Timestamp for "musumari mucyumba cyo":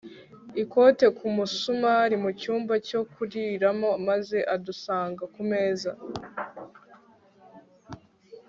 1.35-3.01